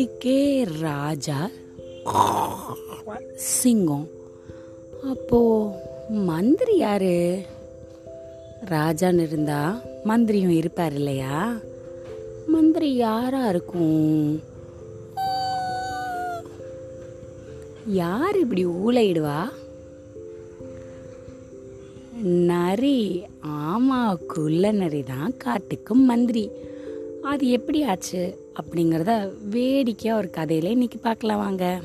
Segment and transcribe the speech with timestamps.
[0.00, 1.48] வீட்டுக்கே ராஜா.
[3.34, 4.08] சிங்கம்.
[5.10, 5.40] அப்போ
[6.08, 7.42] மந்திரி யாரு?
[8.64, 11.56] ராஜான்னு இருந்தா மந்திரியும் இருப்பார் இல்லையா?
[12.46, 14.42] மந்திரி யாரா இருக்கும்?
[17.86, 19.42] யார் இப்படி ஊழையிடுவா?
[22.22, 26.50] நரி ஆமா குள்ள நரி தான் காட்டுக்கும் மந்திரி.
[27.22, 28.49] அது எப்படி ஆச்சு?
[28.60, 31.80] அப்படிங்கிறத வேடிக்கையாக ஒரு கதையில இன்னைக்கு பார்க்கலாம் வாங்க.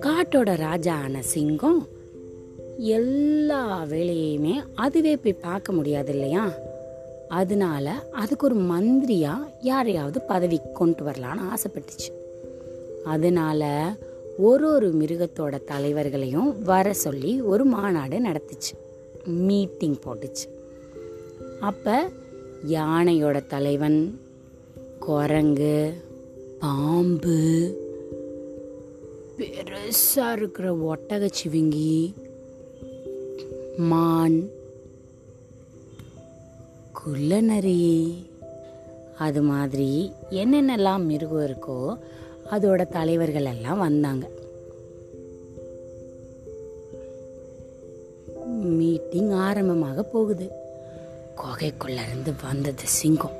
[0.00, 1.86] காட்டோட ராஜா ஆன சிங்கம்
[2.78, 6.52] எல்லா வேலையுமே அதுவே போய் பார்க்க முடியாது இல்லையா?
[7.28, 12.12] அதனால அதுக்கு ஒரு மந்திரியாக யாரையாவது பதவி கொண்டு வரலான்னு ஆசைப்பட்டுச்சு.
[13.04, 13.92] அதனால
[14.38, 18.74] ஒரு ஒரு மிருகத்தோட தலைவர்களையும் வர சொல்லி ஒரு மாநாடு நடத்துச்சு.
[19.24, 20.46] மீட்டிங் போட்டுச்சு.
[21.60, 22.08] அப்போ
[22.68, 24.20] யானையோட தலைவன்
[24.98, 25.94] குரங்கு
[26.60, 27.36] பாம்பு
[29.36, 32.12] பெருசாக இருக்கிற ஒட்டகச்சிவிங்கி
[33.76, 34.50] மான்
[36.92, 38.26] குள்ளநரி
[39.18, 41.98] அது மாதிரி என்னென்னலாம் மிருகம் இருக்கோ
[42.50, 44.28] அதோட தலைவர்கள் எல்லாம் வந்தாங்க.
[48.46, 50.50] மீட்டிங் ஆரம்பமாக போகுது.
[51.36, 53.36] குகைக்குள்ளேருந்து வந்தது சிங்கம்.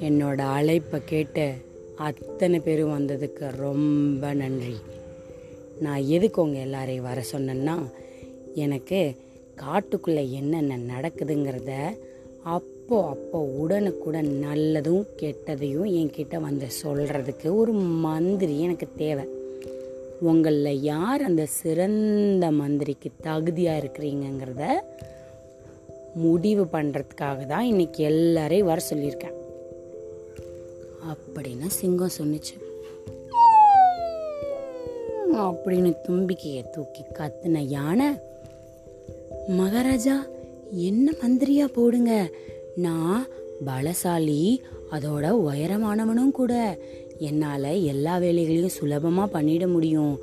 [0.00, 1.54] என்னோட அழைப்பை கேட்டு
[1.96, 4.76] அத்தனை பேரும் வந்ததுக்கு ரொம்ப நன்றி.
[5.80, 7.90] நான் எதுக்கு உங்கள் எல்லாரையும் வர சொன்னேன்னா
[8.54, 9.14] எனக்கு
[9.56, 11.96] காட்டுக்குள்ளே என்னென்ன நடக்குதுங்கிறத
[12.84, 19.24] அப்போ அப்போ உடனுக்குடன் நல்லதும் கெட்டதையும் என்கிட்ட வந்து சொல்கிறதுக்கு ஒரு மந்திரி எனக்கு தேவை.
[20.20, 24.66] உங்களில் யார் அந்த சிறந்த மந்திரிக்கு தகுதியாக இருக்கிறீங்கங்கிறத
[26.14, 29.34] முடிவு பண்ணுறதுக்காக தான் இன்னைக்கு எல்லாரையும் வர சொல்லியிருக்கேன்.
[31.08, 32.56] அப்படின்னு சிங்கம் சொன்னுச்சு.
[35.32, 38.06] அப்படின்னு தும்பிக்கையை தூக்கி கத்துன யானை
[39.48, 40.26] மகாராஜா
[40.70, 42.30] என்ன மந்திரியா போடுங்க?
[42.76, 43.26] நான்
[43.66, 44.58] பலசாலி
[44.90, 46.78] அதோட உயரமானவனும் கூட.
[47.18, 50.18] என்னால் எல்லா வேலைகளையும் சுலபமாக பண்ணிட முடியும்.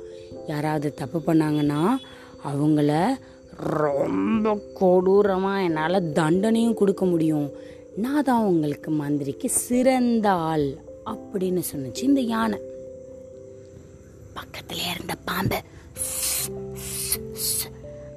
[0.46, 1.96] யாராவது தப்பு பண்ணாங்கன்னா
[2.44, 3.18] அவங்கள
[3.56, 7.50] ரொம்ப கொடூரமாக என்னால் தண்டனையும் கொடுக்க முடியும்.
[7.96, 10.68] நான் தான் உங்களுக்கு மந்திரிக்கு சிறந்த ஆள்
[11.04, 12.58] அப்படின்னு சொன்னிச்சு இந்த யானை.
[14.34, 15.58] பக்கத்துல இருந்த பாம்பு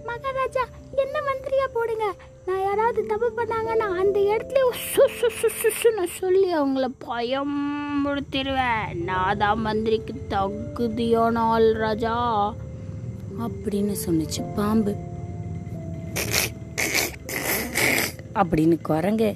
[0.05, 0.63] மகாராஜா
[0.95, 2.05] என்ன மந்திரியா போடுங்க?
[2.45, 11.71] நான் யாராவது தப்பு பண்ணாங்கன்னா அந்த இடத்துல நான் சொல்லி அவங்கள பயம்படுத்திடுவேன் நான் தான் மந்திரிக்கு தகுதியான ஆள்
[11.71, 12.15] ராஜா.
[13.39, 14.95] அப்படின்னு சொன்னிச்சு பாம்பு.
[18.33, 19.35] அப்படின்னு குரங்கு.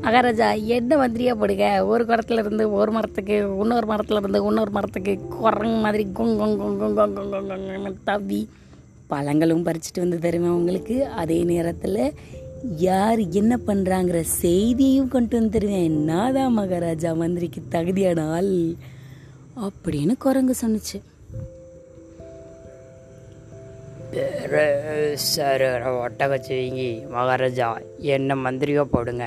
[0.00, 1.86] மகாராஜா என்ன மந்திரியா போடுங்க?
[1.86, 8.48] ஒரு குரத்துல இருந்து ஒரு மரத்துக்கு இன்னொரு மரத்துல இருந்து இன்னொரு மரத்துக்கு குரங்கு மாதிரி கொங் தவி.
[9.12, 10.96] பழங்களும் பறிச்சுட்டு வந்து தருவேன் உங்களுக்கு?
[11.22, 12.02] அதே நேரத்தில்
[12.86, 15.94] யார் என்ன பண்ணுறாங்கிற செய்தியும் கொண்டு வந்து தருவேன்.
[16.10, 18.56] நான் தான் மகாராஜா மந்திரிக்கு தகுதியான ஆள்
[19.68, 20.98] அப்படின்னு குரங்கு சொன்னிச்சு.
[25.32, 25.64] சார்
[26.04, 27.66] ஒட்டகச்சிவிங்கி மகாராஜா
[28.16, 29.26] என்ன மந்திரியோ போடுங்க.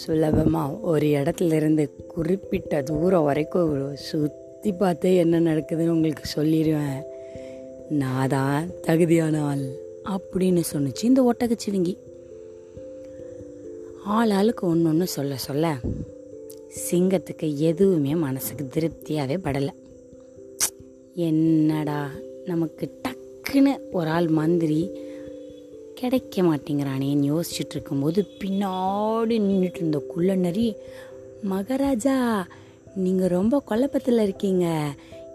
[0.00, 1.84] சுலபமாக ஒரு இடத்துல இருந்து
[2.14, 3.72] குறிப்பிட்ட தூரம் வரைக்கும்
[4.08, 7.00] சுற்றி பார்த்து என்ன நடக்குதுன்னு உங்களுக்கு சொல்லிடுவேன்.
[7.90, 9.64] நான் தான் தகுதியான ஆள்
[10.04, 11.04] அப்படின்னு சொன்னிச்சு.
[11.04, 11.96] இந்த ஒட்டகச்சிவிங்கி
[14.04, 15.76] ஆள் ஆளுக்கு ஒன்று ஒன்று சொல்ல சொல்ல
[16.90, 19.68] சிங்கத்துக்கு எதுவுமே மனசுக்கு திருப்தியாகவே படலை.
[21.14, 22.10] என்னடா
[22.44, 24.90] நமக்கு டக்குன்னு ஒரு ஆள் மந்திரி
[25.94, 30.74] கிடைக்க மாட்டேங்கிறானேன்னு யோசிச்சுட்டு இருக்கும்போது பின்னாடி நின்றுட்டு இருந்த குள்ள நரி
[31.42, 32.46] மகாராஜா
[32.94, 34.94] நீங்கள் ரொம்ப குழப்பத்தில் இருக்கீங்க.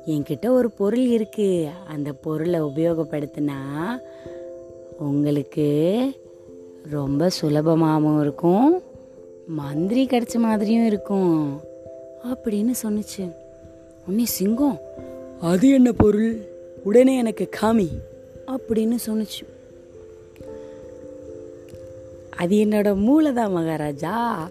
[0.10, 1.70] என்கிட்ட ஒரு பொருள் இருக்கு.
[1.88, 3.58] அந்த பொருளை உபயோகப்படுத்தினா
[5.00, 6.12] உங்களுக்கு
[6.90, 8.82] ரொம்ப சுலபமாகவும் இருக்கும்.
[9.48, 11.62] மந்திரி கிடைச்ச மாதிரியும் இருக்கும்.
[12.24, 13.36] அப்படின்னு சொன்னுச்சு.
[14.08, 14.80] உடனே சிங்கம்.
[15.42, 16.38] அது என்ன பொருள்?
[16.84, 17.90] உடனே எனக்கு காமி.
[18.48, 19.46] அப்படின்னு சொன்னுச்சு.
[22.36, 24.50] அது என்னோட மூளை தான் மகாராஜா.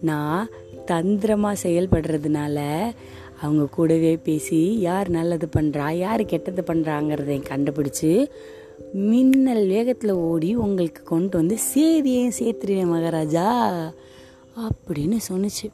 [0.00, 0.48] நான்
[0.84, 2.90] தந்திரமாக செயல்படுறதுனால
[3.42, 8.12] அவங்க கூடவே பேசி யார் நல்லது பண்ணுறா யார் கெட்டது பண்ணுறாங்கிறத கண்டுபிடிச்சி
[8.92, 13.46] மின்னல் வேகத்தில் ஓடி உங்களுக்கு கொண்டு வந்து சேதியையும் சேர்த்துருவேன் மகாராஜா
[14.66, 15.66] அப்படின்னு சொன்னுச்சு.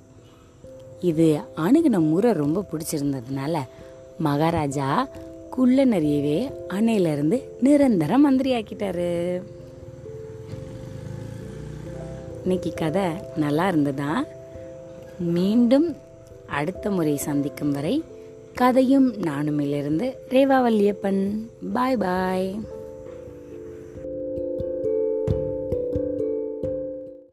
[1.00, 1.26] இது
[1.56, 3.56] அணுகுன முறை ரொம்ப பிடிச்சிருந்ததுனால
[4.18, 5.08] மகாராஜா
[5.50, 9.42] குள்ள நிறையவே அணையிலிருந்து நிரந்தர மந்திரியாக்கிட்டாரு.
[12.42, 13.06] இன்னைக்கு கதை
[13.36, 14.24] நல்லா இருந்ததா?
[15.18, 15.96] மீண்டும்
[16.46, 18.04] அடுத்த முறை சந்திக்கும் வரை
[18.54, 21.48] கதையும் நானுமிலிருந்து ரேவா வல்லியப்பன்.
[21.72, 22.60] பாய் பாய்.